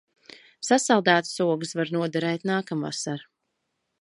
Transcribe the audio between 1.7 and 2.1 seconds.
var